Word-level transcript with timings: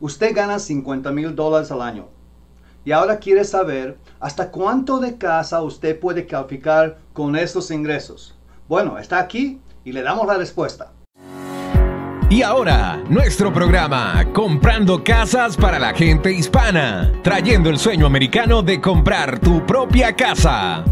Usted 0.00 0.34
gana 0.34 0.58
50 0.58 1.12
mil 1.12 1.36
dólares 1.36 1.70
al 1.70 1.82
año 1.82 2.08
y 2.84 2.92
ahora 2.92 3.18
quiere 3.18 3.44
saber 3.44 3.98
hasta 4.18 4.50
cuánto 4.50 4.98
de 4.98 5.18
casa 5.18 5.62
usted 5.62 6.00
puede 6.00 6.26
calificar 6.26 6.98
con 7.12 7.36
estos 7.36 7.70
ingresos. 7.70 8.34
Bueno, 8.66 8.98
está 8.98 9.18
aquí 9.18 9.60
y 9.84 9.92
le 9.92 10.02
damos 10.02 10.26
la 10.26 10.38
respuesta. 10.38 10.92
Y 12.30 12.42
ahora, 12.42 13.02
nuestro 13.08 13.52
programa, 13.52 14.24
Comprando 14.32 15.02
Casas 15.02 15.56
para 15.56 15.78
la 15.78 15.92
gente 15.92 16.32
hispana, 16.32 17.12
trayendo 17.22 17.68
el 17.68 17.78
sueño 17.78 18.06
americano 18.06 18.62
de 18.62 18.80
comprar 18.80 19.40
tu 19.40 19.66
propia 19.66 20.14
casa. 20.14 20.84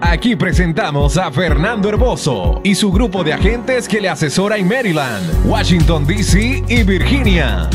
Aquí 0.00 0.36
presentamos 0.36 1.16
a 1.16 1.32
Fernando 1.32 1.88
Herboso 1.88 2.60
y 2.62 2.74
su 2.74 2.92
grupo 2.92 3.24
de 3.24 3.32
agentes 3.32 3.88
que 3.88 4.00
le 4.00 4.10
asesora 4.10 4.58
en 4.58 4.68
Maryland, 4.68 5.46
Washington, 5.46 6.06
D.C. 6.06 6.62
y 6.68 6.82
Virginia. 6.82 7.70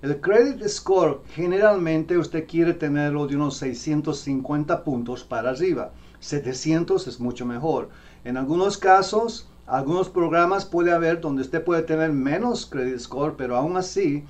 El 0.02 0.20
credit 0.20 0.68
score 0.68 1.22
generalmente 1.34 2.18
usted 2.18 2.46
quiere 2.46 2.74
tenerlo 2.74 3.27
de 3.27 3.36
unos 3.36 3.56
650 3.56 4.84
puntos 4.84 5.24
para 5.24 5.48
arriba. 5.48 5.92
700 6.20 7.06
es 7.06 7.20
mucho 7.20 7.46
mejor. 7.46 7.88
En 8.22 8.36
algunos 8.36 8.77
casos 8.77 9.48
algunos 9.66 10.10
programas 10.10 10.66
puede 10.66 10.92
haber 10.92 11.22
donde 11.22 11.40
usted 11.40 11.64
puede 11.64 11.80
tener 11.80 12.12
menos 12.12 12.66
credit 12.66 12.98
score, 12.98 13.34
pero 13.38 13.56
aún 13.56 13.78
así 13.78 14.24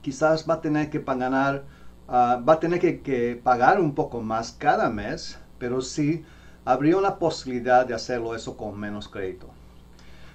quizás 0.00 0.48
va 0.48 0.54
a 0.54 0.60
tener 0.62 0.88
que 0.88 1.00
pagar, 1.00 1.64
ah, 2.08 2.42
va 2.48 2.54
a 2.54 2.60
tener 2.60 2.80
que, 2.80 3.38
pagar 3.44 3.78
un 3.78 3.94
poco 3.94 4.22
más 4.22 4.52
cada 4.52 4.88
mes, 4.88 5.38
pero 5.58 5.82
sí 5.82 6.24
habría 6.64 6.96
una 6.96 7.16
posibilidad 7.16 7.86
de 7.86 7.94
hacerlo 7.94 8.34
eso 8.34 8.56
con 8.56 8.78
menos 8.78 9.08
crédito. 9.08 9.48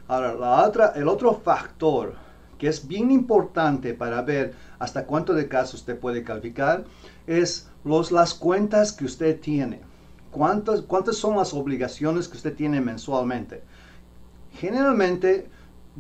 Ahora, 0.08 0.34
la 0.36 0.68
otra, 0.68 0.94
el 0.96 1.08
otro 1.08 1.34
factor 1.34 2.16
que 2.58 2.68
es 2.68 2.88
bien 2.88 3.12
importante 3.12 3.94
para 3.94 4.22
ver 4.22 4.56
hasta 4.80 5.06
cuánto 5.06 5.34
de 5.34 5.48
casos 5.48 5.82
usted 5.82 6.00
puede 6.00 6.24
calificar 6.24 6.86
es 7.28 7.70
los, 7.84 8.12
las 8.12 8.34
cuentas 8.34 8.94
que 8.94 9.06
usted 9.06 9.40
tiene. 9.40 9.82
¿Cuántas, 10.32 10.82
¿Cuántas 10.82 11.18
son 11.18 11.38
las 11.38 11.54
obligaciones 11.54 12.28
que 12.28 12.38
usted 12.38 12.56
tiene 12.56 12.82
mensualmente? 12.82 13.64
Generalmente, 14.54 15.50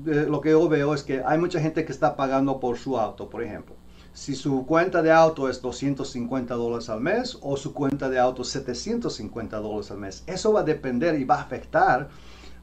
lo 0.05 0.41
que 0.41 0.51
yo 0.51 0.67
veo 0.67 0.93
es 0.93 1.03
que 1.03 1.23
hay 1.25 1.37
mucha 1.37 1.59
gente 1.59 1.85
que 1.85 1.91
está 1.91 2.15
pagando 2.15 2.59
por 2.59 2.77
su 2.77 2.97
auto, 2.97 3.29
por 3.29 3.43
ejemplo. 3.43 3.75
Si 4.17 4.33
su 4.33 4.65
cuenta 4.65 5.03
de 5.03 5.11
auto 5.11 5.47
es 5.47 5.61
250 5.61 6.55
dólares 6.55 6.89
al 6.89 7.01
mes 7.01 7.37
o 7.39 7.55
su 7.55 7.71
cuenta 7.71 8.09
de 8.09 8.17
auto 8.17 8.43
750 8.43 9.59
dólares 9.59 9.91
al 9.91 9.99
mes, 9.99 10.23
eso 10.25 10.51
va 10.51 10.61
a 10.61 10.63
depender 10.63 11.19
y 11.19 11.23
va 11.23 11.35
a 11.35 11.41
afectar 11.41 12.09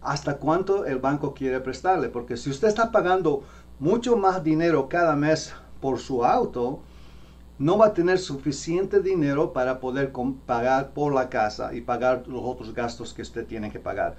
hasta 0.03 0.39
cuánto 0.39 0.85
el 0.85 0.99
banco 0.99 1.33
quiere 1.33 1.61
prestarle. 1.61 2.09
Porque 2.09 2.37
si 2.37 2.51
usted 2.51 2.67
está 2.67 2.91
pagando 2.91 3.45
mucho 3.79 4.17
más 4.17 4.43
dinero 4.43 4.89
cada 4.89 5.15
mes 5.15 5.55
por 5.81 6.01
su 6.01 6.25
auto, 6.25 6.81
no 7.61 7.79
va 7.79 7.87
a 7.87 7.95
tener 7.95 8.19
suficiente 8.19 9.01
dinero 9.01 9.53
para 9.53 9.79
poder 9.79 10.11
pagar 10.47 10.91
por 10.91 11.15
la 11.15 11.29
casa 11.29 11.73
y 11.73 11.83
pagar 11.83 12.25
los 12.27 12.43
otros 12.43 12.75
gastos 12.75 13.15
que 13.15 13.23
usted 13.23 13.47
tiene 13.47 13.71
que 13.71 13.79
pagar. 13.79 14.17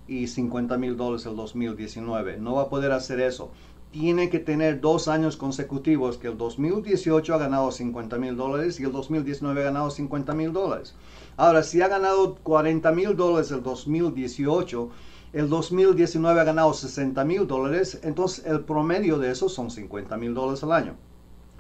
y 0.07 0.28
50 0.28 0.78
mil 0.78 0.97
dólares 0.97 1.26
el 1.26 1.35
2019. 1.35 2.38
No 2.38 2.55
va 2.55 2.64
a 2.64 2.70
poder 2.70 2.91
hacer 2.91 3.20
eso 3.20 3.52
tiene 3.91 4.29
que 4.29 4.40
tener 4.40 4.79
dos 4.79 5.08
años 5.09 5.35
consecutivos 5.35 6.17
que 6.17 6.28
el 6.29 6.37
2018 6.37 7.34
ha 7.34 7.37
ganado 7.37 7.72
50 7.72 8.17
mil 8.17 8.37
dólares 8.37 8.79
y 8.79 8.84
el 8.84 8.91
2019 8.91 9.59
ha 9.59 9.66
ganado 9.66 9.91
50 9.91 10.34
mil 10.34 10.53
dólares. 10.53 10.96
Ahora, 11.35 11.61
si 11.61 11.82
ha 11.82 11.90
ganado 11.90 12.35
40 12.35 12.91
mil 12.94 13.16
dólares 13.17 13.52
el 13.52 13.61
2018, 13.61 14.90
el 15.33 15.49
2019 15.49 16.41
ha 16.41 16.43
ganado 16.43 16.73
60 16.73 17.23
mil 17.23 17.47
dólares, 17.47 17.99
entonces 18.03 18.45
el 18.45 18.61
promedio 18.66 19.17
de 19.17 19.31
eso 19.31 19.47
son 19.47 19.72
50 19.72 20.17
mil 20.17 20.33
dólares 20.33 20.63
al 20.63 20.73
año. 20.73 20.95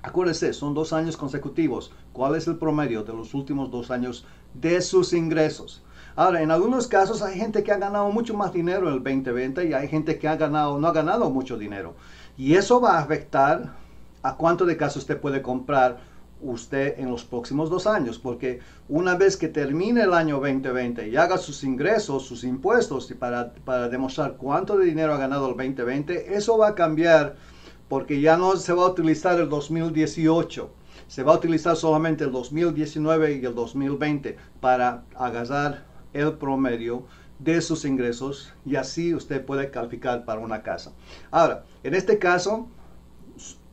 Acuérdese, 0.03 0.51
son 0.53 0.73
dos 0.73 0.93
años 0.93 1.15
consecutivos. 1.15 1.93
¿Cuál 2.11 2.35
es 2.35 2.47
el 2.47 2.57
promedio 2.57 3.03
de 3.03 3.13
los 3.13 3.33
últimos 3.33 3.71
dos 3.71 3.91
años 3.91 4.25
de 4.53 4.81
sus 4.81 5.13
ingresos? 5.13 5.83
Ahora, 6.15 6.41
en 6.41 6.51
algunos 6.51 6.87
casos 6.87 7.21
hay 7.21 7.37
gente 7.39 7.63
que 7.63 7.71
ha 7.71 7.77
ganado 7.77 8.11
mucho 8.11 8.33
más 8.33 8.51
dinero 8.51 8.89
en 8.89 8.95
el 8.95 9.03
2020 9.03 9.69
y 9.69 9.73
hay 9.73 9.87
gente 9.87 10.19
que 10.19 10.27
ha 10.27 10.35
ganado, 10.35 10.77
no 10.77 10.87
ha 10.87 10.91
ganado 10.91 11.29
mucho 11.29 11.57
dinero. 11.57 11.95
Y 12.37 12.55
eso 12.55 12.81
va 12.81 12.97
a 12.97 12.99
afectar 12.99 13.75
a 14.21 14.35
cuánto 14.35 14.65
de 14.65 14.75
caso 14.75 14.99
usted 14.99 15.21
puede 15.21 15.41
comprar 15.41 15.99
usted 16.41 16.99
en 16.99 17.09
los 17.09 17.23
próximos 17.23 17.69
dos 17.69 17.87
años, 17.87 18.19
porque 18.19 18.59
una 18.89 19.15
vez 19.15 19.37
que 19.37 19.47
termine 19.47 20.01
el 20.03 20.13
año 20.13 20.39
2020 20.39 21.07
y 21.09 21.15
haga 21.15 21.37
sus 21.37 21.63
ingresos, 21.63 22.25
sus 22.25 22.43
impuestos, 22.43 23.09
y 23.11 23.13
para, 23.13 23.53
para 23.53 23.89
demostrar 23.89 24.37
cuánto 24.37 24.77
de 24.77 24.85
dinero 24.85 25.13
ha 25.13 25.17
ganado 25.17 25.49
el 25.49 25.57
2020, 25.57 26.35
eso 26.35 26.57
va 26.57 26.69
a 26.69 26.75
cambiar 26.75 27.35
porque 27.87 28.21
ya 28.21 28.37
no 28.37 28.55
se 28.55 28.73
va 28.73 28.83
a 28.83 28.89
utilizar 28.89 29.39
el 29.39 29.49
2018, 29.49 30.71
se 31.07 31.23
va 31.23 31.33
a 31.33 31.35
utilizar 31.35 31.75
solamente 31.75 32.23
el 32.23 32.31
2019 32.31 33.39
y 33.41 33.45
el 33.45 33.53
2020 33.53 34.37
para 34.61 35.03
agarrar 35.15 35.83
el 36.13 36.33
promedio 36.33 37.05
de 37.39 37.61
sus 37.61 37.85
ingresos 37.85 38.53
y 38.65 38.75
así 38.75 39.13
usted 39.13 39.43
puede 39.43 39.71
calificar 39.71 40.25
para 40.25 40.39
una 40.39 40.61
casa. 40.61 40.93
Ahora, 41.31 41.65
en 41.83 41.95
este 41.95 42.19
caso, 42.19 42.69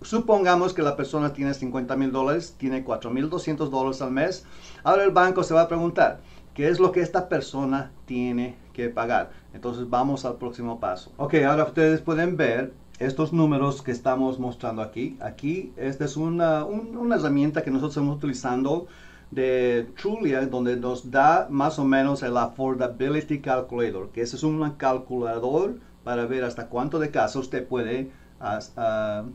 supongamos 0.02 0.74
que 0.74 0.82
la 0.82 0.96
persona 0.96 1.32
tiene 1.32 1.54
50 1.54 1.96
mil 1.96 2.12
dólares, 2.12 2.54
tiene 2.58 2.84
4 2.84 3.10
mil 3.10 3.28
200 3.30 3.70
dólares 3.70 4.02
al 4.02 4.10
mes. 4.10 4.44
Ahora 4.84 5.04
el 5.04 5.10
banco 5.10 5.42
se 5.42 5.54
va 5.54 5.62
a 5.62 5.68
preguntar, 5.68 6.20
¿qué 6.54 6.68
es 6.68 6.80
lo 6.80 6.92
que 6.92 7.00
esta 7.00 7.28
persona 7.28 7.92
tiene 8.06 8.56
que 8.72 8.88
pagar? 8.88 9.30
Entonces 9.54 9.88
vamos 9.88 10.24
al 10.24 10.36
próximo 10.36 10.80
paso. 10.80 11.12
Ok, 11.16 11.34
ahora 11.46 11.64
ustedes 11.64 12.00
pueden 12.00 12.36
ver 12.36 12.72
estos 12.98 13.32
números 13.32 13.82
que 13.82 13.92
estamos 13.92 14.38
mostrando 14.38 14.82
aquí. 14.82 15.16
Aquí, 15.20 15.72
esta 15.76 16.04
es 16.04 16.16
una, 16.16 16.64
una 16.64 17.16
herramienta 17.16 17.62
que 17.62 17.70
nosotros 17.70 17.92
estamos 17.92 18.16
utilizando 18.16 18.86
de 19.30 19.88
Trulia, 20.00 20.46
donde 20.46 20.76
nos 20.76 21.10
da 21.10 21.48
más 21.50 21.78
o 21.78 21.84
menos 21.84 22.22
el 22.22 22.36
Affordability 22.36 23.40
Calculator, 23.40 24.10
que 24.10 24.22
es 24.22 24.42
un 24.42 24.68
calculador 24.72 25.78
para 26.02 26.26
ver 26.26 26.44
hasta 26.44 26.68
cuánto 26.68 26.98
de 26.98 27.10
casa 27.10 27.38
usted 27.38 27.66
puede 27.66 28.10
uh, 28.40 29.30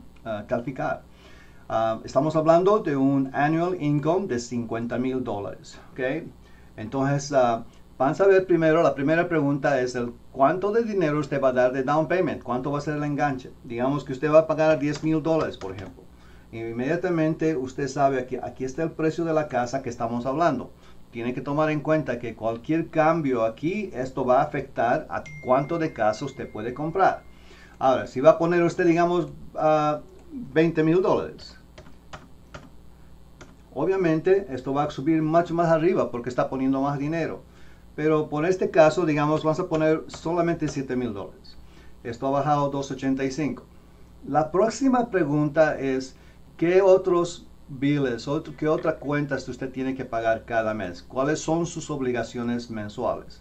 calificar. 0.46 1.02
Ah, 1.68 2.00
estamos 2.04 2.36
hablando 2.36 2.80
de 2.80 2.96
un 2.96 3.30
annual 3.34 3.80
income 3.80 4.26
de 4.26 4.38
50 4.38 4.98
mil 4.98 5.24
dólares. 5.24 5.80
¿okay? 5.92 6.30
Entonces, 6.76 7.30
uh, 7.32 7.64
van 7.98 8.14
a 8.18 8.26
ver 8.26 8.46
primero, 8.46 8.82
la 8.82 8.94
primera 8.94 9.28
pregunta 9.28 9.80
es 9.80 9.94
el 9.94 10.12
cuánto 10.32 10.72
de 10.72 10.84
dinero 10.84 11.18
usted 11.18 11.40
va 11.40 11.48
a 11.48 11.52
dar 11.52 11.72
de 11.72 11.82
down 11.82 12.08
payment, 12.08 12.42
cuánto 12.42 12.70
va 12.70 12.78
a 12.78 12.82
ser 12.82 12.96
el 12.96 13.04
enganche. 13.04 13.50
Digamos 13.64 14.04
que 14.04 14.12
usted 14.12 14.30
va 14.30 14.40
a 14.40 14.46
pagar 14.46 14.78
10 14.78 15.04
mil 15.04 15.22
dólares, 15.22 15.56
por 15.56 15.74
ejemplo 15.74 16.04
inmediatamente 16.60 17.56
usted 17.56 17.88
sabe 17.88 18.26
que 18.26 18.40
aquí 18.42 18.64
está 18.64 18.82
el 18.82 18.92
precio 18.92 19.24
de 19.24 19.32
la 19.32 19.48
casa 19.48 19.82
que 19.82 19.90
estamos 19.90 20.26
hablando. 20.26 20.70
Tiene 21.10 21.34
que 21.34 21.40
tomar 21.40 21.70
en 21.70 21.80
cuenta 21.80 22.18
que 22.18 22.34
cualquier 22.34 22.90
cambio 22.90 23.44
aquí, 23.44 23.90
esto 23.94 24.24
va 24.24 24.40
a 24.40 24.44
afectar 24.44 25.06
a 25.10 25.22
cuánto 25.44 25.78
de 25.78 25.92
casa 25.92 26.24
usted 26.24 26.50
puede 26.50 26.74
comprar. 26.74 27.22
Ahora, 27.78 28.06
si 28.06 28.20
va 28.20 28.30
a 28.30 28.38
poner 28.38 28.62
usted, 28.62 28.86
digamos, 28.86 29.28
a 29.54 30.00
20 30.34 30.82
mil 30.82 31.00
dólares. 31.00 31.56
Obviamente, 33.72 34.46
esto 34.50 34.74
va 34.74 34.84
a 34.84 34.90
subir 34.90 35.22
mucho 35.22 35.54
más 35.54 35.68
arriba 35.68 36.10
porque 36.10 36.28
está 36.28 36.48
poniendo 36.48 36.80
más 36.80 36.98
dinero. 36.98 37.42
Pero 37.96 38.28
por 38.28 38.44
este 38.44 38.70
caso, 38.70 39.06
digamos, 39.06 39.42
vamos 39.42 39.60
a 39.60 39.68
poner 39.68 40.04
solamente 40.08 40.68
7 40.68 40.96
mil 40.96 41.14
dólares. 41.14 41.56
Esto 42.02 42.26
ha 42.26 42.30
bajado 42.30 42.70
2.85. 42.70 43.62
La 44.26 44.50
próxima 44.50 45.10
pregunta 45.10 45.78
es, 45.78 46.16
¿Qué 46.56 46.82
otros 46.82 47.48
billes, 47.66 48.28
qué 48.56 48.68
otras 48.68 48.94
cuentas 48.94 49.48
usted 49.48 49.72
tiene 49.72 49.96
que 49.96 50.04
pagar 50.04 50.44
cada 50.44 50.72
mes? 50.72 51.02
¿Cuáles 51.02 51.40
son 51.40 51.66
sus 51.66 51.90
obligaciones 51.90 52.70
mensuales? 52.70 53.40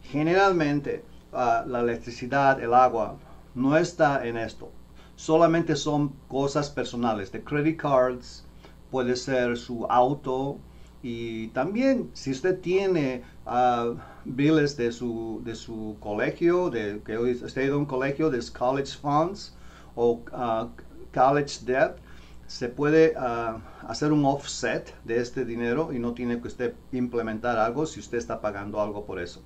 Generalmente, 0.00 1.04
ah, 1.34 1.62
la 1.66 1.80
electricidad, 1.80 2.62
el 2.62 2.72
agua, 2.72 3.16
no 3.54 3.76
está 3.76 4.26
en 4.26 4.38
esto. 4.38 4.70
Solamente 5.16 5.76
son 5.76 6.12
cosas 6.28 6.70
personales, 6.70 7.30
de 7.30 7.42
credit 7.42 7.80
cards, 7.80 8.44
puede 8.90 9.16
ser 9.16 9.56
su 9.56 9.86
auto 9.86 10.58
y 11.02 11.48
también 11.48 12.10
si 12.14 12.30
usted 12.30 12.60
tiene 12.60 13.22
uh, 13.46 13.96
billes 14.24 14.76
de 14.76 14.90
su, 14.90 15.42
de 15.44 15.54
su 15.54 15.96
colegio, 16.00 16.70
de 16.70 17.02
que 17.04 17.18
usted 17.18 17.66
de 17.66 17.74
un 17.74 17.86
colegio, 17.86 18.30
de 18.30 18.40
college 18.50 18.96
funds 19.00 19.54
o 19.94 20.22
uh, 20.32 20.70
college 21.12 21.60
debt, 21.64 21.98
se 22.46 22.68
puede 22.68 23.14
ah, 23.16 23.58
hacer 23.88 24.12
un 24.12 24.24
offset 24.24 24.94
de 25.04 25.18
este 25.18 25.44
dinero 25.44 25.92
y 25.92 25.98
no 25.98 26.12
tiene 26.12 26.40
que 26.40 26.48
usted 26.48 26.74
implementar 26.92 27.58
algo 27.58 27.86
si 27.86 28.00
usted 28.00 28.18
está 28.18 28.40
pagando 28.40 28.80
algo 28.80 29.04
por 29.04 29.18
eso. 29.18 29.42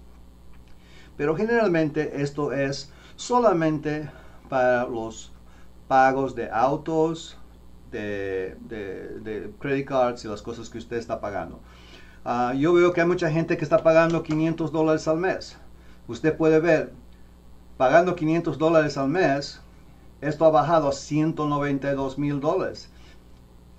Pero 1.16 1.36
generalmente 1.36 2.22
esto 2.22 2.52
es 2.52 2.92
solamente 3.16 4.10
para 4.48 4.86
los 4.86 5.32
pagos 5.88 6.34
de 6.34 6.50
autos, 6.50 7.38
de, 7.90 8.56
de, 8.68 9.50
credit 9.58 9.86
cards 9.86 10.24
y 10.24 10.28
las 10.28 10.42
cosas 10.42 10.68
que 10.68 10.78
usted 10.78 10.98
está 10.98 11.20
pagando. 11.20 11.58
Ah, 12.24 12.52
yo 12.54 12.74
veo 12.74 12.92
que 12.92 13.00
hay 13.00 13.06
mucha 13.06 13.30
gente 13.30 13.56
que 13.56 13.64
está 13.64 13.82
pagando 13.82 14.22
500 14.22 14.70
dólares 14.70 15.08
al 15.08 15.18
mes. 15.18 15.56
Usted 16.06 16.36
puede 16.36 16.60
ver, 16.60 16.92
pagando 17.76 18.14
500 18.14 18.58
dólares 18.58 18.98
al 18.98 19.08
mes, 19.08 19.60
esto 20.20 20.44
ha 20.44 20.50
bajado 20.50 20.88
a 20.88 20.92
192 20.92 22.18
mil 22.18 22.40
dólares. 22.40 22.90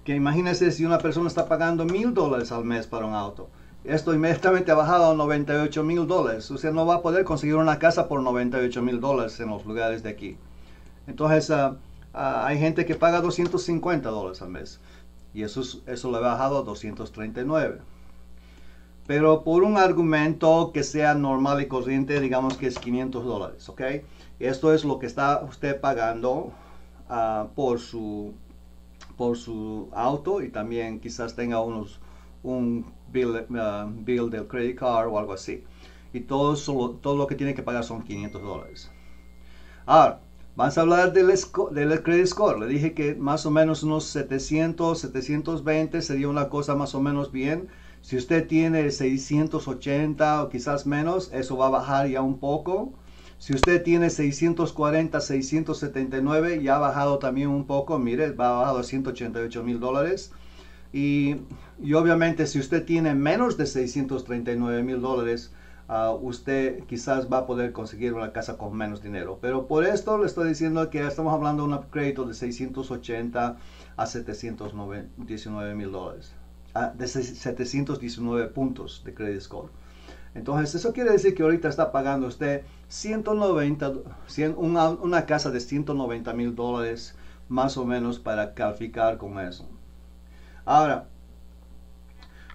Que 0.03 0.15
imagínese 0.15 0.71
si 0.71 0.85
una 0.85 0.97
persona 0.97 1.27
está 1.27 1.47
pagando 1.47 1.85
mil 1.85 2.13
dólares 2.13 2.51
al 2.51 2.65
mes 2.65 2.87
para 2.87 3.05
un 3.05 3.13
auto. 3.13 3.49
Esto 3.83 4.13
inmediatamente 4.13 4.71
ha 4.71 4.75
bajado 4.75 5.11
a 5.11 5.15
98 5.15 5.83
mil 5.83 6.07
dólares. 6.07 6.49
Usted 6.49 6.71
no 6.71 6.85
va 6.85 6.95
a 6.95 7.01
poder 7.01 7.23
conseguir 7.23 7.55
una 7.55 7.79
casa 7.79 8.07
por 8.07 8.21
98 8.21 8.81
mil 8.81 8.99
dólares 8.99 9.39
en 9.39 9.49
los 9.49 9.65
lugares 9.65 10.03
de 10.03 10.09
aquí. 10.09 10.37
Entonces, 11.07 11.49
ah, 11.51 11.77
hay 12.19 12.59
gente 12.59 12.85
que 12.85 12.95
paga 12.95 13.21
250 13.21 14.09
dólares 14.09 14.41
al 14.41 14.49
mes. 14.49 14.79
Y 15.33 15.43
eso, 15.43 15.61
eso 15.85 16.11
le 16.11 16.17
ha 16.17 16.21
bajado 16.21 16.59
a 16.59 16.63
239. 16.63 17.79
Pero 19.07 19.43
por 19.43 19.63
un 19.63 19.77
argumento 19.77 20.71
que 20.73 20.83
sea 20.83 21.15
normal 21.15 21.61
y 21.61 21.67
corriente, 21.67 22.19
digamos 22.19 22.57
que 22.57 22.67
es 22.67 22.77
500 22.77 23.25
dólares, 23.25 23.69
¿ok? 23.69 23.81
Esto 24.39 24.73
es 24.73 24.85
lo 24.85 24.99
que 24.99 25.07
está 25.07 25.41
usted 25.43 25.79
pagando 25.79 26.51
ah, 27.09 27.47
por, 27.55 27.79
su, 27.79 28.33
por 29.17 29.37
su 29.37 29.89
auto 29.93 30.41
y 30.41 30.49
también 30.49 30.99
quizás 30.99 31.35
tenga 31.35 31.59
unos, 31.61 31.99
un 32.43 32.85
bill, 33.11 33.47
uh, 33.49 33.89
bill 33.91 34.29
del 34.29 34.47
credit 34.47 34.77
card 34.77 35.07
o 35.07 35.17
algo 35.17 35.33
así. 35.33 35.63
Y 36.13 36.21
todo, 36.21 36.55
todo 37.01 37.17
lo 37.17 37.27
que 37.27 37.35
tiene 37.35 37.55
que 37.55 37.63
pagar 37.63 37.83
son 37.83 38.03
500 38.03 38.41
dólares. 38.41 38.91
Ahora, 39.85 40.21
vamos 40.59 40.77
a 40.77 40.81
hablar 40.81 41.13
del, 41.13 41.31
del 41.71 42.03
credit 42.03 42.25
score. 42.25 42.59
Le 42.59 42.67
dije 42.67 42.93
que 42.93 43.15
más 43.15 43.45
o 43.45 43.51
menos 43.51 43.81
unos 43.83 44.03
700, 44.03 44.99
720 44.99 46.01
sería 46.01 46.27
una 46.27 46.49
cosa 46.49 46.75
más 46.75 46.93
o 46.95 47.01
menos 47.01 47.31
bien. 47.31 47.69
Si 48.01 48.17
usted 48.17 48.45
tiene 48.45 48.91
680 48.91 50.43
o 50.43 50.49
quizás 50.49 50.85
menos, 50.85 51.31
eso 51.31 51.55
va 51.55 51.67
a 51.67 51.69
bajar 51.69 52.09
ya 52.09 52.21
un 52.21 52.39
poco. 52.39 52.91
Si 53.37 53.53
usted 53.53 53.83
tiene 53.83 54.09
640, 54.09 55.21
679, 55.21 56.61
ya 56.61 56.75
ha 56.75 56.79
bajado 56.79 57.19
también 57.19 57.47
un 57.47 57.65
poco, 57.65 57.97
mire, 57.97 58.31
va 58.31 58.49
a 58.49 58.59
bajado 58.59 58.79
a 58.79 58.83
188 58.83 59.63
mil 59.63 59.79
dólares. 59.79 60.33
Y, 60.91 61.37
obviamente 61.95 62.47
si 62.47 62.59
usted 62.59 62.83
tiene 62.83 63.15
menos 63.15 63.55
de 63.55 63.65
639 63.65 64.83
mil 64.83 64.99
dólares, 64.99 65.53
usted 66.21 66.83
quizás 66.83 67.31
va 67.31 67.39
a 67.39 67.45
poder 67.47 67.71
conseguir 67.71 68.13
una 68.13 68.31
casa 68.31 68.57
con 68.57 68.75
menos 68.75 69.01
dinero. 69.01 69.39
Pero 69.41 69.67
por 69.67 69.85
esto 69.85 70.17
le 70.17 70.27
estoy 70.27 70.49
diciendo 70.49 70.89
que 70.89 71.05
estamos 71.05 71.33
hablando 71.33 71.67
de 71.67 71.73
un 71.73 71.81
crédito 71.89 72.25
de 72.25 72.33
680 72.33 73.57
a 73.97 74.05
719 74.05 75.75
mil 75.75 75.91
dólares. 75.91 76.33
Ah, 76.75 76.93
de 76.95 77.07
719 77.07 78.47
puntos 78.49 79.01
de 79.03 79.13
credit 79.13 79.41
score. 79.41 79.69
Entonces, 80.35 80.75
eso 80.75 80.93
quiere 80.93 81.11
decir 81.11 81.33
que 81.33 81.41
ahorita 81.41 81.67
está 81.67 81.91
pagando 81.91 82.27
usted 82.27 82.61
190, 82.89 83.93
una, 84.57 84.89
una 84.89 85.25
casa 85.25 85.49
de 85.49 85.59
190 85.59 86.33
mil 86.33 86.55
dólares 86.55 87.15
más 87.47 87.77
o 87.77 87.85
menos 87.85 88.19
para 88.19 88.53
calificar 88.53 89.17
con 89.17 89.39
eso. 89.39 89.67
Ahora, 90.65 91.07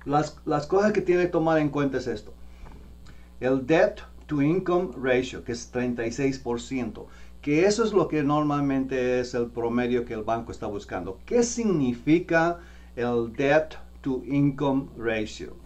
las, 0.05 0.37
las 0.45 0.69
cosas 0.69 0.93
que 0.93 1.00
tiene 1.00 1.25
que 1.25 1.31
tomar 1.31 1.59
en 1.59 1.71
cuenta 1.71 1.99
es 1.99 2.07
esto. 2.07 2.33
El 3.45 3.67
debt 3.67 4.01
to 4.27 4.41
income 4.41 4.93
ratio, 4.97 5.45
que 5.45 5.53
es 5.53 5.71
36%, 5.71 7.05
que 7.43 7.67
eso 7.67 7.85
es 7.85 7.93
lo 7.93 8.09
que 8.09 8.23
normalmente 8.23 9.21
es 9.21 9.35
el 9.35 9.49
promedio 9.49 10.07
que 10.07 10.15
el 10.15 10.23
banco 10.23 10.51
está 10.51 10.67
buscando. 10.67 11.19
¿Qué 11.27 11.43
significa 11.43 12.59
el 12.97 13.35
debt 13.37 13.75
to 14.01 14.23
income 14.27 14.87
ratio? 14.97 15.57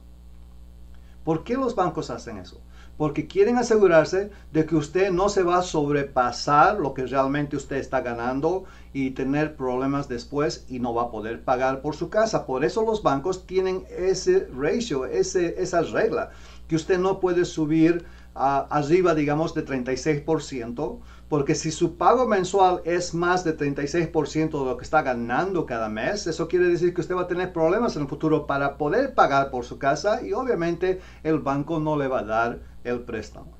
¿Por 1.23 1.43
qué 1.43 1.55
los 1.55 1.75
bancos 1.75 2.09
hacen 2.09 2.37
eso? 2.37 2.59
Porque 2.97 3.27
quieren 3.27 3.57
asegurarse 3.57 4.29
de 4.51 4.65
que 4.65 4.75
usted 4.75 5.11
no 5.11 5.29
se 5.29 5.41
va 5.41 5.57
a 5.57 5.63
sobrepasar 5.63 6.79
lo 6.79 6.93
que 6.93 7.07
realmente 7.07 7.55
usted 7.55 7.77
está 7.77 8.01
ganando 8.01 8.65
y 8.93 9.11
tener 9.11 9.55
problemas 9.55 10.07
después 10.07 10.65
y 10.69 10.79
no 10.79 10.93
va 10.93 11.03
a 11.03 11.11
poder 11.11 11.43
pagar 11.43 11.81
por 11.81 11.95
su 11.95 12.09
casa. 12.09 12.45
Por 12.45 12.63
eso 12.63 12.83
los 12.83 13.01
bancos 13.01 13.47
tienen 13.47 13.85
ese 13.97 14.47
ratio, 14.55 15.05
ese, 15.05 15.55
esa 15.61 15.81
regla, 15.81 16.31
que 16.67 16.75
usted 16.75 16.99
no 16.99 17.19
puede 17.19 17.45
subir 17.45 18.05
arriba, 18.35 19.13
digamos, 19.13 19.53
de 19.53 19.65
36%, 19.65 20.99
porque 21.29 21.55
si 21.55 21.71
su 21.71 21.97
pago 21.97 22.27
mensual 22.27 22.81
es 22.85 23.13
más 23.13 23.43
de 23.43 23.57
36% 23.57 24.59
de 24.59 24.65
lo 24.65 24.77
que 24.77 24.83
está 24.83 25.01
ganando 25.01 25.65
cada 25.65 25.89
mes, 25.89 26.27
eso 26.27 26.47
quiere 26.47 26.67
decir 26.67 26.93
que 26.93 27.01
usted 27.01 27.15
va 27.15 27.23
a 27.23 27.27
tener 27.27 27.53
problemas 27.53 27.95
en 27.95 28.03
el 28.03 28.07
futuro 28.07 28.47
para 28.47 28.77
poder 28.77 29.13
pagar 29.13 29.49
por 29.49 29.65
su 29.65 29.77
casa 29.77 30.21
y 30.23 30.33
obviamente 30.33 31.01
el 31.23 31.39
banco 31.39 31.79
no 31.79 31.97
le 31.97 32.07
va 32.07 32.19
a 32.19 32.23
dar 32.23 32.59
el 32.83 33.01
préstamo. 33.01 33.57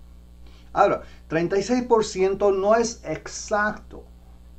Ahora, 0.71 1.03
36% 1.29 2.55
no 2.55 2.75
es 2.75 3.01
exacto. 3.05 4.03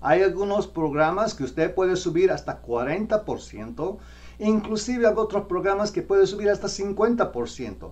Hay 0.01 0.23
algunos 0.23 0.67
programas 0.67 1.35
que 1.35 1.45
usted 1.45 1.75
puede 1.75 1.97
subir 1.97 2.31
hasta 2.31 2.63
40%, 2.63 3.99
inclusive 4.39 5.07
hay 5.07 5.15
otros 5.17 5.47
programas 5.47 5.91
que 5.91 6.03
puede 6.03 6.27
subir 6.27 6.51
hasta 6.51 6.69
50%. 6.69 7.91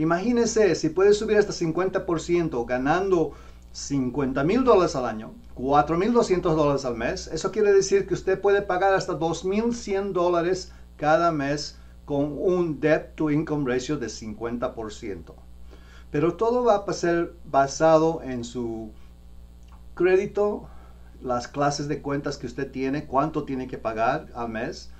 Imagínese 0.00 0.74
si 0.76 0.88
puede 0.88 1.12
subir 1.12 1.36
hasta 1.36 1.52
50% 1.52 2.64
ganando 2.64 3.32
50 3.72 4.44
mil 4.44 4.64
dólares 4.64 4.96
al 4.96 5.04
año, 5.04 5.34
4.200 5.56 6.40
dólares 6.40 6.86
al 6.86 6.96
mes. 6.96 7.26
Eso 7.26 7.52
quiere 7.52 7.70
decir 7.74 8.06
que 8.06 8.14
usted 8.14 8.40
puede 8.40 8.62
pagar 8.62 8.94
hasta 8.94 9.18
2.100 9.18 10.12
dólares 10.12 10.72
cada 10.96 11.32
mes 11.32 11.76
con 12.06 12.34
un 12.38 12.80
debt 12.80 13.14
to 13.14 13.30
income 13.30 13.70
ratio 13.70 13.98
de 13.98 14.06
50%. 14.06 15.34
Pero 16.10 16.34
todo 16.34 16.64
va 16.64 16.76
a 16.76 16.92
ser 16.94 17.34
basado 17.44 18.22
en 18.22 18.42
su 18.42 18.92
crédito, 19.94 20.66
las 21.22 21.46
clases 21.46 21.88
de 21.88 22.00
cuentas 22.00 22.38
que 22.38 22.46
usted 22.46 22.70
tiene, 22.70 23.04
cuánto 23.04 23.44
tiene 23.44 23.68
que 23.68 23.76
pagar 23.76 24.28
al 24.34 24.48
mes. 24.48 24.92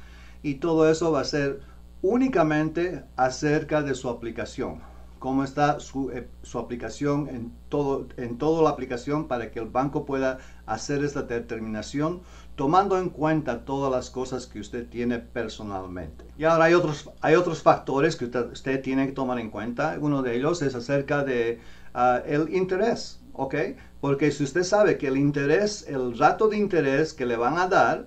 Y 0.42 0.56
todo 0.56 0.90
eso 0.90 1.10
va 1.10 1.22
a 1.22 1.24
ser 1.24 1.62
únicamente 2.02 3.02
acerca 3.16 3.80
de 3.80 3.94
su 3.94 4.10
aplicación 4.10 4.89
cómo 5.20 5.44
está 5.44 5.78
su, 5.78 6.10
eh, 6.10 6.26
su, 6.42 6.58
aplicación 6.58 7.28
en 7.28 7.52
todo 7.68 8.08
en 8.16 8.38
toda 8.38 8.64
la 8.64 8.70
aplicación 8.70 9.28
para 9.28 9.52
que 9.52 9.60
el 9.60 9.66
banco 9.66 10.04
pueda 10.04 10.38
hacer 10.66 11.04
esta 11.04 11.22
determinación 11.22 12.22
tomando 12.56 12.98
en 12.98 13.10
cuenta 13.10 13.64
todas 13.64 13.92
las 13.92 14.10
cosas 14.10 14.46
que 14.46 14.60
usted 14.60 14.88
tiene 14.88 15.18
personalmente. 15.18 16.24
Y 16.36 16.44
ahora 16.44 16.64
hay 16.64 16.74
otros, 16.74 17.08
hay 17.20 17.34
otros 17.34 17.62
factores 17.62 18.16
que 18.16 18.24
usted, 18.26 18.82
tiene 18.82 19.06
que 19.06 19.12
tomar 19.12 19.38
en 19.38 19.50
cuenta. 19.50 19.96
Uno 20.00 20.22
de 20.22 20.36
ellos 20.36 20.60
es 20.60 20.74
acerca 20.74 21.22
de 21.22 21.60
ah, 21.94 22.20
el 22.26 22.54
interés, 22.54 23.20
¿ok? 23.32 23.54
Porque 24.00 24.30
si 24.30 24.44
usted 24.44 24.62
sabe 24.62 24.98
que 24.98 25.06
el 25.06 25.16
interés, 25.16 25.86
el 25.88 26.18
rato 26.18 26.48
de 26.48 26.58
interés 26.58 27.14
que 27.14 27.24
le 27.24 27.36
van 27.36 27.58
a 27.58 27.66
dar, 27.66 28.06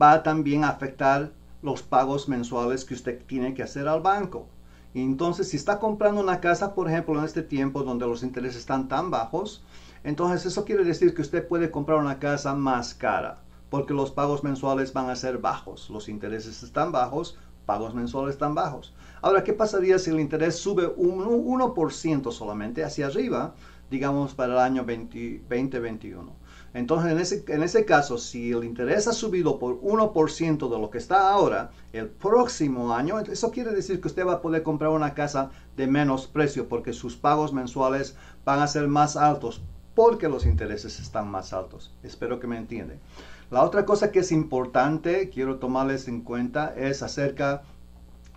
va 0.00 0.22
también 0.22 0.62
a 0.62 0.68
afectar 0.68 1.32
los 1.62 1.82
pagos 1.82 2.28
mensuales 2.28 2.84
que 2.84 2.94
usted 2.94 3.24
tiene 3.26 3.54
que 3.54 3.62
hacer 3.62 3.88
al 3.88 4.00
banco. 4.00 4.46
Entonces, 4.94 5.48
si 5.48 5.56
está 5.56 5.78
comprando 5.78 6.20
una 6.20 6.40
casa, 6.40 6.74
por 6.74 6.88
ejemplo, 6.88 7.16
en 7.18 7.24
este 7.24 7.42
tiempo 7.42 7.84
donde 7.84 8.06
los 8.06 8.22
intereses 8.22 8.58
están 8.58 8.88
tan 8.88 9.10
bajos, 9.10 9.62
entonces 10.02 10.46
eso 10.46 10.64
quiere 10.64 10.82
decir 10.82 11.14
que 11.14 11.22
usted 11.22 11.46
puede 11.46 11.70
comprar 11.70 11.98
una 11.98 12.18
casa 12.18 12.54
más 12.54 12.94
cara, 12.94 13.38
porque 13.68 13.94
los 13.94 14.10
pagos 14.10 14.42
mensuales 14.42 14.92
van 14.92 15.08
a 15.08 15.16
ser 15.16 15.38
bajos. 15.38 15.90
Los 15.90 16.08
intereses 16.08 16.62
están 16.64 16.90
bajos, 16.90 17.38
pagos 17.66 17.94
mensuales 17.94 18.34
están 18.34 18.54
bajos. 18.54 18.92
Ahora, 19.22 19.44
¿qué 19.44 19.52
pasaría 19.52 19.98
si 20.00 20.10
el 20.10 20.18
interés 20.18 20.56
sube 20.58 20.88
un 20.88 21.24
1% 21.24 22.32
solamente 22.32 22.82
hacia 22.82 23.06
arriba, 23.06 23.54
digamos, 23.90 24.34
para 24.34 24.54
el 24.54 24.58
año 24.58 24.84
2021? 24.84 26.39
Entonces, 26.72 27.10
en 27.10 27.18
ese, 27.18 27.44
en 27.48 27.62
ese 27.62 27.84
caso, 27.84 28.16
si 28.16 28.52
el 28.52 28.62
interés 28.62 29.08
ha 29.08 29.12
subido 29.12 29.58
por 29.58 29.80
1% 29.80 30.68
de 30.68 30.78
lo 30.78 30.90
que 30.90 30.98
está 30.98 31.32
ahora, 31.32 31.72
el 31.92 32.08
próximo 32.08 32.92
año, 32.92 33.18
eso 33.18 33.50
quiere 33.50 33.72
decir 33.72 34.00
que 34.00 34.08
usted 34.08 34.26
va 34.26 34.34
a 34.34 34.42
poder 34.42 34.62
comprar 34.62 34.90
una 34.90 35.14
casa 35.14 35.50
de 35.76 35.88
menos 35.88 36.28
precio 36.28 36.68
porque 36.68 36.92
sus 36.92 37.16
pagos 37.16 37.52
mensuales 37.52 38.14
van 38.44 38.60
a 38.60 38.68
ser 38.68 38.86
más 38.86 39.16
altos 39.16 39.62
porque 39.96 40.28
los 40.28 40.46
intereses 40.46 41.00
están 41.00 41.28
más 41.28 41.52
altos. 41.52 41.92
Espero 42.04 42.38
que 42.38 42.46
me 42.46 42.56
entienden. 42.56 43.00
La 43.50 43.64
otra 43.64 43.84
cosa 43.84 44.12
que 44.12 44.20
es 44.20 44.30
importante, 44.30 45.28
quiero 45.28 45.58
tomarles 45.58 46.06
en 46.06 46.20
cuenta, 46.20 46.72
es 46.76 47.02
acerca 47.02 47.62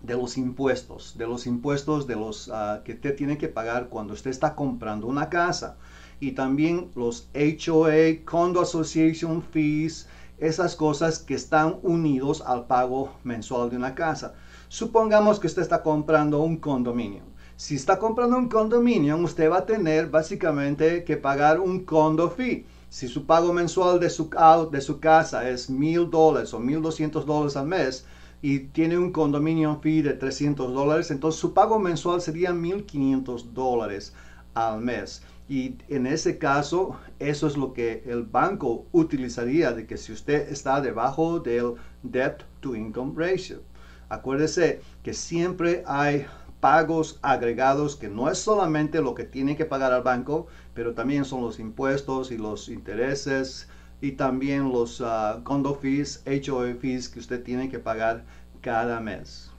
de 0.02 0.16
los 0.16 0.38
impuestos, 0.38 1.18
de 1.18 1.28
los 1.28 1.46
impuestos 1.46 2.08
de 2.08 2.16
los 2.16 2.50
ah, 2.52 2.82
que 2.84 2.94
usted 2.94 3.16
tiene 3.16 3.38
que 3.38 3.48
pagar 3.48 3.90
cuando 3.90 4.14
usted 4.14 4.32
está 4.32 4.56
comprando 4.56 5.08
una 5.08 5.30
casa 5.30 5.78
y 6.24 6.32
también 6.32 6.90
los 6.96 7.28
HOA, 7.36 8.24
Condo 8.24 8.62
Association 8.62 9.44
Fees, 9.44 10.08
esas 10.38 10.74
cosas 10.78 11.20
que 11.20 11.34
están 11.34 11.80
unidos 11.84 12.42
al 12.48 12.66
pago 12.66 13.12
mensual 13.26 13.70
de 13.70 13.76
una 13.76 13.94
casa. 13.94 14.34
Supongamos 14.70 15.38
que 15.38 15.48
usted 15.48 15.62
está 15.62 15.84
comprando 15.84 16.40
un 16.40 16.58
condominio. 16.58 17.24
Si 17.58 17.76
está 17.76 18.00
comprando 18.00 18.38
un 18.38 18.48
condominio, 18.48 19.18
usted 19.18 19.52
va 19.52 19.60
a 19.60 19.66
tener 19.66 20.10
básicamente 20.10 21.04
que 21.04 21.18
pagar 21.18 21.60
un 21.60 21.84
condo 21.84 22.30
fee. 22.30 22.66
Si 22.88 23.10
su 23.10 23.26
pago 23.26 23.52
mensual 23.52 24.00
de 24.00 24.10
su, 24.10 24.30
de 24.72 24.80
su 24.80 25.02
casa 25.02 25.50
es 25.50 25.70
mil 25.70 26.10
dólares 26.10 26.54
o 26.54 26.60
mil 26.60 26.82
doscientos 26.82 27.26
dólares 27.26 27.58
al 27.58 27.68
mes 27.68 28.06
y 28.42 28.60
tiene 28.60 28.98
un 28.98 29.12
condominio 29.12 29.78
fee 29.82 30.02
de 30.02 30.14
300 30.14 30.74
dólares, 30.74 31.12
entonces 31.12 31.42
su 31.42 31.54
pago 31.54 31.80
mensual 31.80 32.22
sería 32.22 32.54
1500 32.54 33.54
dólares 33.54 34.14
al 34.54 34.80
mes. 34.80 35.22
Y 35.50 35.76
en 35.90 36.08
ese 36.08 36.38
caso, 36.38 36.98
eso 37.20 37.48
es 37.48 37.58
lo 37.58 37.74
que 37.74 38.04
el 38.06 38.24
banco 38.24 38.86
utilizaría 38.92 39.74
de 39.74 39.86
que 39.86 39.98
si 39.98 40.14
usted 40.14 40.50
está 40.50 40.80
debajo 40.80 41.40
del 41.40 41.74
debt 42.02 42.44
to 42.62 42.76
income 42.76 43.14
ratio. 43.16 43.62
Acuérdese 44.08 44.82
que 45.02 45.14
siempre 45.14 45.84
hay 45.86 46.26
pagos 46.60 47.20
agregados 47.22 47.98
que 47.98 48.08
no 48.08 48.30
es 48.30 48.38
solamente 48.38 49.02
lo 49.02 49.16
que 49.16 49.26
tiene 49.26 49.58
que 49.58 49.66
pagar 49.66 49.92
al 49.92 50.04
banco, 50.04 50.48
pero 50.74 50.94
también 50.94 51.26
son 51.26 51.42
los 51.42 51.60
impuestos 51.60 52.32
y 52.32 52.38
los 52.38 52.70
intereses 52.70 53.68
y 54.00 54.14
también 54.14 54.70
los 54.70 55.02
uh, 55.02 55.44
condo 55.44 55.76
fees, 55.76 56.24
HOA 56.26 56.76
fees 56.76 57.10
que 57.10 57.20
usted 57.20 57.44
tiene 57.44 57.70
que 57.70 57.80
pagar 57.80 58.24
cada 58.62 59.02
mes. 59.02 59.52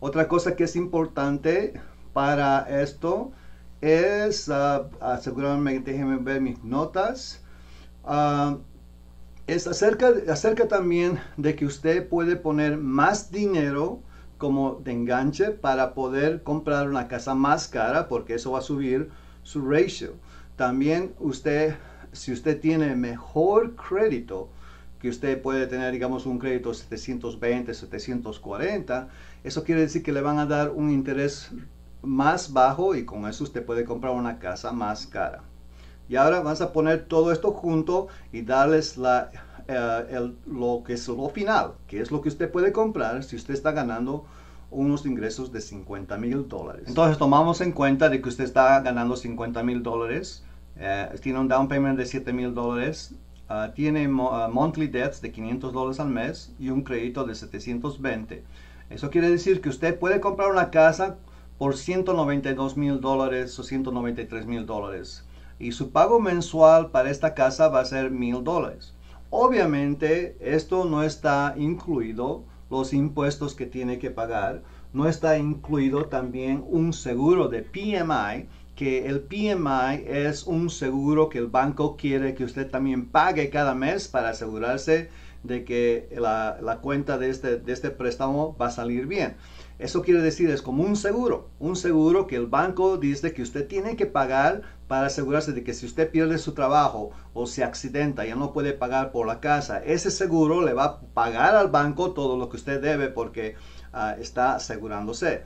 Otra 0.00 0.26
cosa 0.26 0.56
que 0.56 0.64
es 0.64 0.74
importante 0.74 1.74
para 2.14 2.80
esto 2.80 3.32
es, 3.82 4.48
uh, 4.48 4.88
asegurarme, 5.00 5.78
déjenme 5.80 6.16
ver 6.16 6.40
mis 6.40 6.64
notas, 6.64 7.42
ah, 8.04 8.56
es 9.46 9.66
acerca, 9.66 10.12
acerca 10.30 10.66
también 10.68 11.20
de 11.36 11.54
que 11.54 11.66
usted 11.66 12.08
puede 12.08 12.36
poner 12.36 12.78
más 12.78 13.30
dinero 13.30 14.00
como 14.38 14.76
de 14.76 14.92
enganche 14.92 15.50
para 15.50 15.92
poder 15.94 16.42
comprar 16.42 16.88
una 16.88 17.08
casa 17.08 17.34
más 17.34 17.68
cara 17.68 18.08
porque 18.08 18.34
eso 18.34 18.52
va 18.52 18.60
a 18.60 18.62
subir 18.62 19.10
su 19.42 19.60
ratio. 19.68 20.14
También 20.56 21.12
usted 21.18 21.74
si 22.12 22.32
usted 22.32 22.60
tiene 22.60 22.94
mejor 22.94 23.74
crédito, 23.74 24.48
que 25.00 25.08
usted 25.08 25.42
puede 25.42 25.66
tener, 25.66 25.92
digamos, 25.92 26.26
un 26.26 26.38
crédito 26.38 26.72
720, 26.72 27.74
740, 27.74 29.08
eso 29.42 29.64
quiere 29.64 29.80
decir 29.80 30.02
que 30.02 30.12
le 30.12 30.20
van 30.20 30.38
a 30.38 30.46
dar 30.46 30.70
un 30.70 30.90
interés 30.90 31.50
más 32.02 32.52
bajo 32.52 32.94
y 32.94 33.04
con 33.04 33.26
eso 33.26 33.44
usted 33.44 33.64
puede 33.64 33.84
comprar 33.84 34.12
una 34.14 34.38
casa 34.38 34.72
más 34.72 35.06
cara. 35.06 35.42
Y 36.08 36.16
ahora 36.16 36.40
vamos 36.40 36.60
a 36.60 36.72
poner 36.72 37.06
todo 37.06 37.32
esto 37.32 37.52
junto 37.52 38.08
y 38.32 38.42
darles 38.42 38.98
eh, 39.68 40.32
lo 40.46 40.82
que 40.84 40.94
es 40.94 41.08
lo 41.08 41.28
final, 41.28 41.72
que 41.86 42.00
es 42.00 42.10
lo 42.10 42.20
que 42.20 42.28
usted 42.28 42.50
puede 42.50 42.72
comprar 42.72 43.22
si 43.22 43.36
usted 43.36 43.54
está 43.54 43.72
ganando 43.72 44.26
unos 44.70 45.06
ingresos 45.06 45.52
de 45.52 45.60
50 45.60 46.16
mil 46.18 46.48
dólares. 46.48 46.84
Entonces 46.88 47.18
tomamos 47.18 47.60
en 47.60 47.72
cuenta 47.72 48.08
de 48.08 48.20
que 48.20 48.28
usted 48.28 48.44
está 48.44 48.80
ganando 48.80 49.16
50 49.16 49.62
mil 49.62 49.82
dólares, 49.82 50.44
eh, 50.76 51.08
tiene 51.20 51.38
un 51.38 51.48
down 51.48 51.68
payment 51.68 51.98
de 51.98 52.06
7 52.06 52.32
mil 52.32 52.54
dólares, 52.54 53.14
ah, 53.48 53.70
tiene 53.74 54.08
uh, 54.08 54.50
monthly 54.50 54.88
debts 54.88 55.20
de 55.20 55.30
500 55.30 55.72
dólares 55.72 56.00
al 56.00 56.08
mes 56.08 56.52
y 56.58 56.70
un 56.70 56.82
crédito 56.82 57.24
de 57.24 57.34
720. 57.34 58.42
Eso 58.90 59.10
quiere 59.10 59.30
decir 59.30 59.60
que 59.60 59.68
usted 59.68 59.98
puede 59.98 60.20
comprar 60.20 60.50
una 60.50 60.70
casa 60.70 61.18
por 61.62 61.76
192 61.76 62.76
mil 62.76 63.00
dólares 63.00 63.56
o 63.56 63.62
193 63.62 64.46
mil 64.46 64.66
dólares 64.66 65.24
y 65.60 65.70
su 65.70 65.92
pago 65.92 66.18
mensual 66.18 66.90
para 66.90 67.08
esta 67.08 67.34
casa 67.34 67.68
va 67.68 67.78
a 67.78 67.84
ser 67.84 68.10
mil 68.10 68.42
dólares. 68.42 68.94
Obviamente 69.30 70.36
esto 70.40 70.84
no 70.86 71.04
está 71.04 71.54
incluido 71.56 72.42
los 72.68 72.92
impuestos 72.92 73.54
que 73.54 73.66
tiene 73.66 74.00
que 74.00 74.10
pagar. 74.10 74.64
No 74.92 75.06
está 75.06 75.38
incluido 75.38 76.06
también 76.06 76.64
un 76.66 76.92
seguro 76.92 77.46
de 77.46 77.62
PMI, 77.62 78.48
que 78.74 79.06
el 79.06 79.20
PMI 79.20 80.02
es 80.04 80.48
un 80.48 80.68
seguro 80.68 81.28
que 81.28 81.38
el 81.38 81.46
banco 81.46 81.96
quiere 81.96 82.34
que 82.34 82.42
usted 82.42 82.68
también 82.72 83.06
pague 83.06 83.50
cada 83.50 83.76
mes 83.76 84.08
para 84.08 84.30
asegurarse 84.30 85.10
de 85.44 85.64
que 85.64 86.08
la, 86.18 86.78
cuenta 86.82 87.18
de 87.18 87.30
este, 87.30 87.58
de 87.58 87.72
este 87.72 87.90
préstamo 87.90 88.56
va 88.60 88.66
a 88.66 88.70
salir 88.72 89.06
bien. 89.06 89.36
Eso 89.82 90.02
quiere 90.02 90.22
decir, 90.22 90.48
es 90.48 90.62
como 90.62 90.84
un 90.84 90.94
seguro, 90.94 91.48
un 91.58 91.74
seguro 91.74 92.28
que 92.28 92.36
el 92.36 92.46
banco 92.46 92.98
dice 92.98 93.32
que 93.32 93.42
usted 93.42 93.66
tiene 93.66 93.96
que 93.96 94.06
pagar 94.06 94.62
para 94.86 95.06
asegurarse 95.06 95.52
de 95.52 95.64
que 95.64 95.74
si 95.74 95.86
usted 95.86 96.08
pierde 96.08 96.38
su 96.38 96.52
trabajo 96.52 97.10
o 97.34 97.46
se 97.48 97.64
accidenta, 97.64 98.24
ya 98.24 98.36
no 98.36 98.52
puede 98.52 98.74
pagar 98.74 99.10
por 99.10 99.26
la 99.26 99.40
casa, 99.40 99.82
ese 99.84 100.12
seguro 100.12 100.62
le 100.62 100.72
va 100.72 100.84
a 100.84 101.00
pagar 101.00 101.56
al 101.56 101.66
banco 101.66 102.12
todo 102.12 102.36
lo 102.36 102.48
que 102.48 102.58
usted 102.58 102.80
debe 102.80 103.08
porque 103.08 103.56
ah, 103.92 104.14
está 104.20 104.54
asegurándose. 104.54 105.42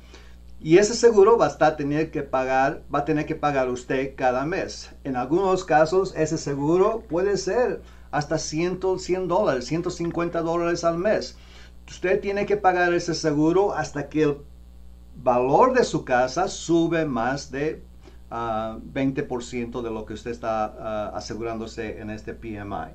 Y 0.61 0.77
ese 0.77 0.93
seguro 0.93 1.39
va 1.39 1.57
a 1.59 1.77
tener 1.77 2.11
que 2.11 2.23
pagar, 2.23 2.83
va 2.95 2.99
a 2.99 3.05
tener 3.07 3.25
que 3.25 3.37
pagar 3.37 3.71
usted 3.71 4.17
cada 4.17 4.45
mes. 4.45 4.91
En 5.05 5.17
algunos 5.17 5.65
casos 5.65 6.13
ese 6.15 6.37
seguro 6.37 7.05
puede 7.09 7.39
ser 7.39 7.81
hasta 8.11 8.37
100, 8.37 8.99
100 8.99 9.29
dólares, 9.29 9.65
150 9.65 10.43
dólares 10.43 10.85
al 10.85 10.99
mes 10.99 11.39
usted 11.89 12.21
tiene 12.21 12.47
que 12.47 12.57
pagar 12.57 12.93
ese 12.93 13.15
seguro 13.15 13.73
hasta 13.75 14.09
que 14.09 14.23
el 14.25 14.37
valor 15.23 15.75
de 15.75 15.85
su 15.85 16.05
casa 16.05 16.49
sube 16.49 17.05
más 17.07 17.51
de 17.51 17.83
20% 18.31 18.31
ah, 18.31 19.83
de 19.83 19.91
lo 19.91 20.05
que 20.05 20.15
usted 20.15 20.31
está 20.31 20.65
ah, 20.65 21.13
asegurándose 21.15 22.01
en 22.01 22.11
este 22.11 22.35
PMI. 22.35 22.95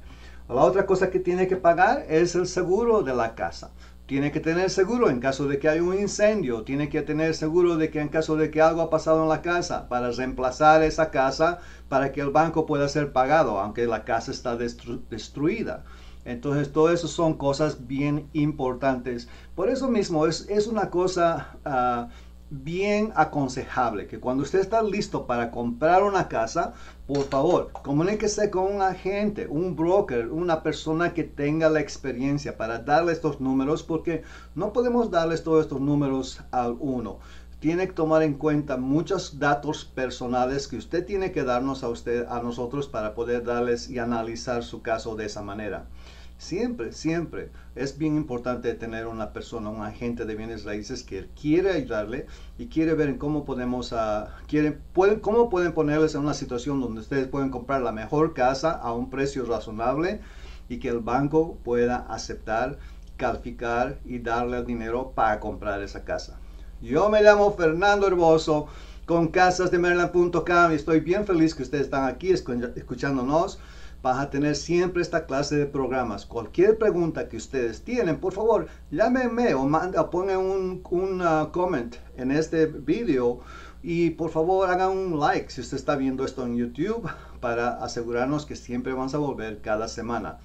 La 0.50 0.64
otra 0.64 0.86
cosa 0.86 1.10
que 1.10 1.20
tiene 1.20 1.48
que 1.48 1.56
pagar 1.56 2.06
es 2.10 2.36
el 2.36 2.46
seguro 2.46 3.04
de 3.04 3.16
la 3.16 3.36
casa. 3.36 3.72
Tiene 4.06 4.34
que 4.34 4.42
tener 4.42 4.70
seguro 4.70 5.10
en 5.10 5.22
caso 5.22 5.48
de 5.48 5.58
que 5.58 5.70
haya 5.70 5.82
un 5.82 5.98
incendio. 5.98 6.64
Tiene 6.64 6.90
que 6.90 7.02
tener 7.02 7.34
seguro 7.34 7.78
de 7.78 7.90
que 7.90 8.02
en 8.02 8.10
caso 8.10 8.36
de 8.36 8.52
que 8.52 8.62
algo 8.62 8.82
ha 8.82 8.90
pasado 8.90 9.24
en 9.24 9.30
la 9.30 9.42
casa, 9.42 9.88
para 9.88 10.12
reemplazar 10.12 10.84
esa 10.84 11.12
casa 11.12 11.60
para 11.88 12.12
que 12.12 12.20
el 12.20 12.32
banco 12.32 12.66
pueda 12.66 12.90
ser 12.90 13.14
pagado, 13.14 13.60
aunque 13.60 13.88
la 13.88 14.04
casa 14.04 14.32
está 14.32 14.58
destruida. 14.58 15.86
Entonces, 16.26 16.72
todo 16.72 16.92
eso 16.92 17.08
son 17.08 17.36
cosas 17.36 17.88
bien 17.88 18.30
importantes. 18.34 19.28
Por 19.56 19.70
eso 19.70 19.88
mismo 19.88 20.28
es, 20.28 20.68
una 20.68 20.90
cosa 20.90 21.58
ah, 21.66 22.10
bien 22.52 23.12
aconsejable 23.16 24.08
que 24.08 24.20
cuando 24.20 24.44
usted 24.44 24.60
está 24.60 24.84
listo 24.84 25.26
para 25.26 25.52
comprar 25.52 26.04
una 26.04 26.28
casa, 26.28 26.74
por 27.08 27.24
favor, 27.24 27.72
comuníquese 27.72 28.52
con 28.52 28.76
un 28.76 28.82
agente, 28.82 29.48
un 29.48 29.76
broker, 29.76 30.28
una 30.28 30.62
persona 30.62 31.14
que 31.14 31.24
tenga 31.24 31.70
la 31.70 31.80
experiencia 31.80 32.58
para 32.58 32.80
darle 32.80 33.14
estos 33.14 33.40
números, 33.40 33.84
porque 33.84 34.24
no 34.54 34.74
podemos 34.74 35.10
darles 35.10 35.44
todos 35.44 35.62
estos 35.64 35.82
números 35.82 36.42
al 36.52 36.76
uno 36.80 37.20
tiene 37.62 37.86
que 37.88 37.94
tomar 37.94 38.24
en 38.24 38.34
cuenta 38.34 38.76
muchos 38.76 39.38
datos 39.38 39.86
personales 39.86 40.68
que 40.68 40.78
usted 40.78 41.06
tiene 41.06 41.32
que 41.32 41.44
darnos 41.44 41.84
a 41.84 41.90
usted 41.90 42.26
a 42.28 42.42
nosotros 42.42 42.88
para 42.88 43.14
poder 43.14 43.44
darles 43.44 43.88
y 43.88 44.00
analizar 44.00 44.64
su 44.64 44.82
caso 44.82 45.16
de 45.16 45.26
esa 45.26 45.44
manera. 45.44 45.86
Siempre, 46.42 46.92
siempre 46.92 47.52
es 47.76 48.00
bien 48.00 48.16
importante 48.16 48.74
tener 48.74 49.06
una 49.06 49.32
persona, 49.32 49.70
un 49.70 49.84
agente 49.84 50.26
de 50.26 50.34
bienes 50.34 50.64
raíces 50.64 51.04
que 51.04 51.28
quiere 51.40 51.72
ayudarle 51.72 52.26
y 52.58 52.66
quiere 52.66 52.96
ver 52.96 53.10
en 53.10 53.20
cómo 53.20 53.46
podemos, 53.46 53.92
uh, 53.92 54.26
pueden, 54.92 55.20
cómo 55.20 55.52
pueden 55.52 55.72
ponerles 55.74 56.16
en 56.16 56.22
una 56.22 56.34
situación 56.34 56.82
donde 56.82 57.02
ustedes 57.02 57.28
pueden 57.28 57.52
comprar 57.52 57.84
la 57.84 57.92
mejor 57.92 58.34
casa 58.34 58.72
a 58.72 58.92
un 58.92 59.12
precio 59.12 59.46
razonable 59.46 60.20
y 60.68 60.80
que 60.80 60.90
el 60.90 60.98
banco 60.98 61.60
pueda 61.64 62.08
aceptar, 62.10 62.80
calificar 63.18 64.00
y 64.04 64.18
darle 64.18 64.58
el 64.58 64.66
dinero 64.66 65.12
para 65.14 65.40
comprar 65.40 65.84
esa 65.84 66.04
casa. 66.04 66.40
Yo 66.82 67.08
me 67.10 67.22
llamo 67.22 67.54
Fernando 67.54 68.08
Herboso 68.08 68.66
con 69.06 69.28
casasdemaryland.com 69.28 70.72
y 70.72 70.76
estoy 70.76 71.02
bien 71.02 71.28
feliz 71.28 71.54
que 71.54 71.62
ustedes 71.62 71.84
están 71.84 72.06
aquí 72.06 72.32
escuchándonos 72.32 73.60
vas 74.02 74.20
a 74.20 74.30
tener 74.30 74.56
siempre 74.56 75.02
esta 75.02 75.26
clase 75.26 75.56
de 75.56 75.66
programas. 75.66 76.26
Cualquier 76.26 76.78
pregunta 76.78 77.30
que 77.30 77.38
ustedes 77.38 77.84
tienen, 77.84 78.20
por 78.20 78.34
favor, 78.34 78.68
llámenme 78.90 79.54
o, 79.54 79.66
manda, 79.66 80.10
pongan 80.10 80.38
un, 80.38 80.84
un 80.90 81.22
uh, 81.22 81.52
comment 81.52 81.96
en 82.18 82.32
este 82.32 82.66
video 82.66 83.40
y 83.84 84.12
por 84.12 84.30
favor 84.30 84.70
hagan 84.70 84.92
un 84.92 85.20
like 85.20 85.50
si 85.50 85.62
usted 85.62 85.78
está 85.78 85.96
viendo 85.96 86.24
esto 86.24 86.46
en 86.46 86.56
YouTube 86.56 87.10
para 87.40 87.84
asegurarnos 87.84 88.46
que 88.46 88.56
siempre 88.56 88.94
vamos 88.94 89.16
a 89.16 89.18
volver 89.18 89.60
cada 89.62 89.88
semana. 89.88 90.38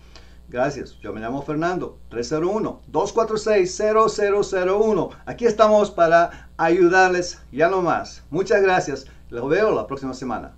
Gracias, 0.49 0.99
yo 1.01 1.13
me 1.13 1.21
llamo 1.21 1.43
Fernando, 1.43 1.99
301-246-0001. 2.11 5.11
Aquí 5.27 5.45
estamos 5.45 5.91
para 5.91 6.49
ayudarles 6.57 7.41
ya 7.51 7.69
no 7.69 7.83
más. 7.83 8.23
Muchas 8.31 8.63
gracias, 8.63 9.07
los 9.29 9.49
veo 9.49 9.75
la 9.75 9.89
próxima 9.89 10.15
semana. 10.15 10.55